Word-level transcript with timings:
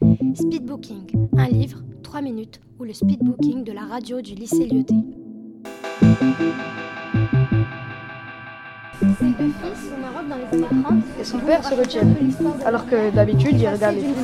Speedbooking, 0.00 1.28
un 1.36 1.48
livre, 1.48 1.82
3 2.02 2.22
minutes, 2.22 2.58
ou 2.78 2.84
le 2.84 2.94
speedbooking 2.94 3.64
de 3.64 3.72
la 3.72 3.82
radio 3.82 4.22
du 4.22 4.34
lycée 4.34 4.66
Lyoté. 4.66 4.94
Et 11.20 11.24
son 11.24 11.38
père 11.40 11.62
se 11.62 11.74
retient. 11.74 12.02
Alors 12.64 12.86
que 12.86 13.10
d'habitude, 13.10 13.60
il 13.60 13.68
regarde 13.68 13.96
les 13.96 14.00
films. 14.00 14.14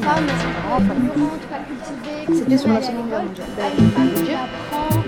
C'était 2.33 2.57
sur 2.57 2.71
la 2.71 2.83
Seconde 2.83 3.09
Guerre 3.09 3.25
mondiale. 3.25 3.47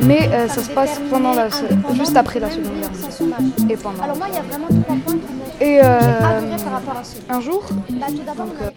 Mais 0.03 0.29
euh, 0.33 0.49
ça 0.49 0.63
se 0.63 0.71
passe 0.71 1.01
pendant 1.11 1.33
la, 1.33 1.49
juste 1.95 2.17
après 2.17 2.41
la 2.41 2.51
Seconde 2.51 2.75
Guerre 2.79 2.91
mondiale. 2.91 3.71
Et 3.71 3.77
pendant. 3.77 4.03
Alors 4.03 4.19
moi, 4.19 4.27
il 4.29 4.35
y 4.35 4.39
a 4.39 4.43
vraiment 4.43 4.67
trois 4.67 4.97
points 4.97 5.15
qui 5.15 5.33
m'ont 5.33 5.67
Et 5.67 5.81
euh, 5.83 5.99
adoré 5.99 6.63
par 6.63 6.73
rapport 6.73 6.97
à 6.99 7.05
ce 7.05 7.17
un 7.31 7.41
jour, 7.41 7.65
tout 7.67 7.95
d'abord, 8.27 8.47
Donc, 8.47 8.55
euh, 8.61 8.71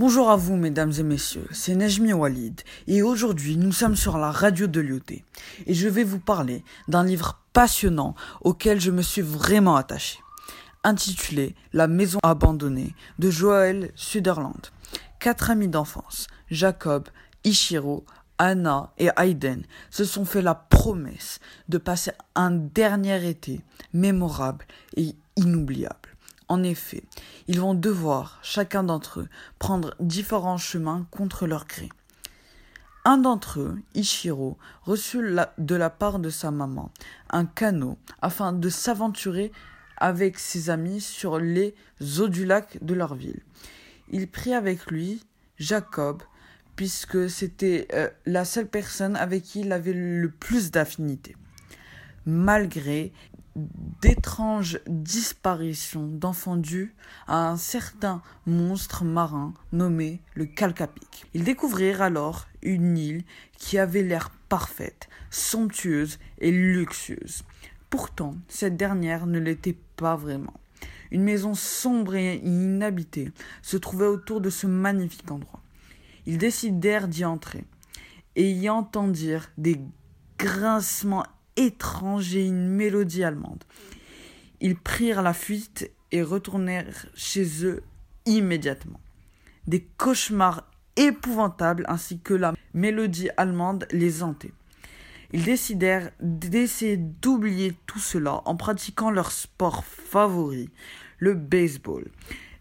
Bonjour 0.00 0.30
à 0.30 0.36
vous, 0.36 0.56
mesdames 0.56 0.92
et 0.98 1.02
messieurs, 1.02 1.46
c'est 1.50 1.74
Nejmi 1.74 2.14
Walid, 2.14 2.62
et 2.86 3.02
aujourd'hui 3.02 3.58
nous 3.58 3.70
sommes 3.70 3.96
sur 3.96 4.16
la 4.16 4.30
radio 4.30 4.66
de 4.66 4.80
Lyoté, 4.80 5.26
et 5.66 5.74
je 5.74 5.88
vais 5.88 6.04
vous 6.04 6.18
parler 6.18 6.64
d'un 6.88 7.04
livre 7.04 7.38
passionnant 7.52 8.14
auquel 8.40 8.80
je 8.80 8.90
me 8.90 9.02
suis 9.02 9.20
vraiment 9.20 9.76
attaché, 9.76 10.18
intitulé 10.84 11.54
La 11.74 11.86
maison 11.86 12.18
abandonnée 12.22 12.94
de 13.18 13.30
Joël 13.30 13.92
Sutherland. 13.94 14.68
Quatre 15.18 15.50
amis 15.50 15.68
d'enfance, 15.68 16.28
Jacob, 16.50 17.08
Ichiro, 17.44 18.06
Anna 18.38 18.94
et 18.96 19.10
Hayden 19.18 19.64
se 19.90 20.06
sont 20.06 20.24
fait 20.24 20.40
la 20.40 20.54
promesse 20.54 21.40
de 21.68 21.76
passer 21.76 22.12
un 22.34 22.52
dernier 22.52 23.28
été 23.28 23.60
mémorable 23.92 24.64
et 24.96 25.14
inoubliable. 25.36 26.16
En 26.50 26.64
effet, 26.64 27.04
ils 27.46 27.60
vont 27.60 27.74
devoir, 27.74 28.40
chacun 28.42 28.82
d'entre 28.82 29.20
eux, 29.20 29.28
prendre 29.60 29.94
différents 30.00 30.58
chemins 30.58 31.06
contre 31.12 31.46
leur 31.46 31.64
gré. 31.64 31.88
Un 33.04 33.18
d'entre 33.18 33.60
eux, 33.60 33.78
Ichiro, 33.94 34.58
reçut 34.82 35.22
de 35.58 35.74
la 35.76 35.90
part 35.90 36.18
de 36.18 36.28
sa 36.28 36.50
maman 36.50 36.90
un 37.30 37.46
canot 37.46 37.98
afin 38.20 38.52
de 38.52 38.68
s'aventurer 38.68 39.52
avec 39.96 40.40
ses 40.40 40.70
amis 40.70 41.00
sur 41.00 41.38
les 41.38 41.72
eaux 42.18 42.28
du 42.28 42.44
lac 42.44 42.82
de 42.82 42.94
leur 42.94 43.14
ville. 43.14 43.44
Il 44.08 44.28
prit 44.28 44.52
avec 44.52 44.90
lui 44.90 45.22
Jacob, 45.56 46.20
puisque 46.74 47.30
c'était 47.30 47.86
euh, 47.92 48.10
la 48.26 48.44
seule 48.44 48.66
personne 48.66 49.14
avec 49.14 49.44
qui 49.44 49.60
il 49.60 49.70
avait 49.70 49.92
le 49.92 50.28
plus 50.28 50.72
d'affinité. 50.72 51.36
Malgré 52.26 53.12
d'étranges 54.00 54.80
disparitions 54.86 56.06
d'enfants 56.06 56.56
dus 56.56 56.94
à 57.26 57.48
un 57.48 57.56
certain 57.56 58.22
monstre 58.46 59.04
marin 59.04 59.54
nommé 59.72 60.20
le 60.34 60.46
Calcapic. 60.46 61.26
Ils 61.34 61.44
découvrirent 61.44 62.02
alors 62.02 62.46
une 62.62 62.96
île 62.96 63.24
qui 63.56 63.78
avait 63.78 64.02
l'air 64.02 64.30
parfaite, 64.48 65.08
somptueuse 65.30 66.18
et 66.38 66.50
luxueuse. 66.50 67.44
Pourtant, 67.88 68.36
cette 68.48 68.76
dernière 68.76 69.26
ne 69.26 69.38
l'était 69.38 69.76
pas 69.96 70.16
vraiment. 70.16 70.54
Une 71.10 71.22
maison 71.22 71.54
sombre 71.54 72.14
et 72.14 72.36
inhabitée 72.36 73.32
se 73.62 73.76
trouvait 73.76 74.06
autour 74.06 74.40
de 74.40 74.50
ce 74.50 74.66
magnifique 74.66 75.30
endroit. 75.30 75.60
Ils 76.26 76.38
décidèrent 76.38 77.08
d'y 77.08 77.24
entrer 77.24 77.64
et 78.36 78.50
y 78.50 78.68
entendirent 78.68 79.50
des 79.58 79.80
grincements 80.38 81.26
étranges 81.60 82.34
et 82.34 82.46
une 82.46 82.68
mélodie 82.68 83.22
allemande. 83.22 83.64
Ils 84.60 84.76
prirent 84.76 85.22
la 85.22 85.34
fuite 85.34 85.90
et 86.10 86.22
retournèrent 86.22 87.06
chez 87.14 87.64
eux 87.64 87.82
immédiatement. 88.26 89.00
Des 89.66 89.82
cauchemars 89.96 90.68
épouvantables 90.96 91.84
ainsi 91.88 92.18
que 92.18 92.34
la 92.34 92.54
mélodie 92.74 93.28
allemande 93.36 93.86
les 93.92 94.22
hantaient. 94.22 94.52
Ils 95.32 95.44
décidèrent 95.44 96.10
d'essayer 96.20 96.96
d'oublier 96.96 97.74
tout 97.86 98.00
cela 98.00 98.42
en 98.46 98.56
pratiquant 98.56 99.10
leur 99.10 99.30
sport 99.30 99.84
favori, 99.84 100.70
le 101.18 101.34
baseball. 101.34 102.06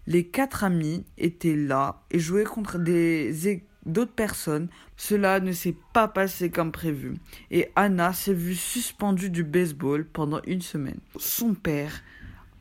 Les 0.07 0.27
quatre 0.27 0.63
amis 0.63 1.05
étaient 1.17 1.55
là 1.55 2.03
et 2.11 2.19
jouaient 2.19 2.43
contre 2.43 2.77
des 2.77 3.47
d'autres 3.91 4.13
personnes. 4.13 4.69
Cela 4.97 5.39
ne 5.39 5.51
s'est 5.51 5.75
pas 5.93 6.07
passé 6.07 6.49
comme 6.49 6.71
prévu 6.71 7.15
et 7.51 7.71
Anna 7.75 8.13
s'est 8.13 8.33
vue 8.33 8.55
suspendue 8.55 9.29
du 9.29 9.43
baseball 9.43 10.05
pendant 10.05 10.41
une 10.45 10.61
semaine. 10.61 10.99
Son 11.17 11.53
père 11.53 12.01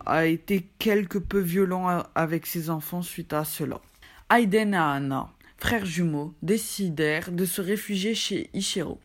a 0.06 0.26
été 0.26 0.66
quelque 0.78 1.18
peu 1.18 1.38
violent 1.38 2.04
avec 2.14 2.46
ses 2.46 2.70
enfants 2.70 3.02
suite 3.02 3.32
à 3.32 3.44
cela. 3.44 3.80
Hayden 4.30 4.74
et 4.74 4.76
Anna, 4.76 5.30
frères 5.58 5.86
jumeaux, 5.86 6.34
décidèrent 6.42 7.32
de 7.32 7.44
se 7.44 7.60
réfugier 7.60 8.14
chez 8.14 8.50
Ichiro. 8.54 9.00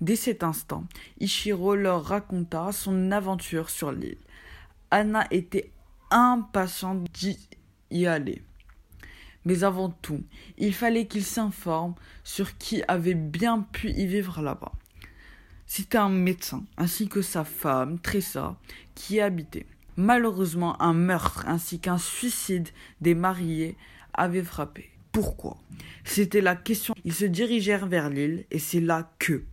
Dès 0.00 0.16
cet 0.16 0.42
instant, 0.42 0.84
Ichiro 1.20 1.76
leur 1.76 2.04
raconta 2.04 2.72
son 2.72 3.10
aventure 3.10 3.70
sur 3.70 3.92
l'île. 3.92 4.18
Anna 4.90 5.26
était 5.30 5.70
impatiente 6.10 7.04
d'y 7.12 8.06
aller. 8.06 8.42
Mais 9.44 9.64
avant 9.64 9.90
tout, 9.90 10.22
il 10.58 10.74
fallait 10.74 11.06
qu'il 11.06 11.24
s'informe 11.24 11.94
sur 12.22 12.56
qui 12.56 12.82
avait 12.88 13.14
bien 13.14 13.60
pu 13.60 13.90
y 13.90 14.06
vivre 14.06 14.40
là-bas. 14.40 14.72
C'était 15.66 15.98
un 15.98 16.08
médecin, 16.08 16.64
ainsi 16.76 17.08
que 17.08 17.22
sa 17.22 17.44
femme, 17.44 17.98
Tressa, 17.98 18.56
qui 18.94 19.14
y 19.14 19.20
habitait. 19.20 19.66
Malheureusement, 19.96 20.80
un 20.82 20.92
meurtre 20.92 21.44
ainsi 21.46 21.78
qu'un 21.78 21.98
suicide 21.98 22.68
des 23.00 23.14
mariés 23.14 23.76
avaient 24.12 24.42
frappé. 24.42 24.90
Pourquoi? 25.12 25.56
C'était 26.04 26.40
la 26.40 26.56
question. 26.56 26.94
Ils 27.04 27.14
se 27.14 27.24
dirigèrent 27.24 27.86
vers 27.86 28.10
l'île 28.10 28.44
et 28.50 28.58
c'est 28.58 28.80
là 28.80 29.10
que... 29.18 29.44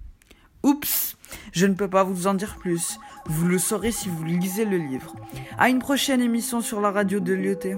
Oups 0.64 1.18
Je 1.54 1.66
ne 1.66 1.74
peux 1.74 1.90
pas 1.90 2.04
vous 2.04 2.28
en 2.28 2.34
dire 2.34 2.58
plus. 2.58 3.00
Vous 3.26 3.48
le 3.48 3.58
saurez 3.58 3.92
si 3.92 4.10
vous 4.10 4.24
lisez 4.24 4.66
le 4.66 4.78
livre. 4.78 5.16
À 5.58 5.70
une 5.70 5.80
prochaine 5.80 6.22
émission 6.22 6.62
sur 6.62 6.82
la 6.82 6.92
radio 6.92 7.20
de 7.20 7.34
Lyoté. 7.34 7.78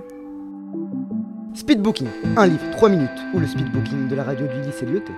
Speedbooking, 1.56 2.08
un 2.36 2.47
livre, 2.47 2.72
3 2.72 2.90
minutes, 2.90 3.09
ou 3.34 3.40
le 3.40 3.46
speedbooking 3.46 4.08
de 4.08 4.16
la 4.16 4.24
radio 4.24 4.47
du 4.47 4.59
lycée 4.62 4.88
Lyoté. 4.88 5.14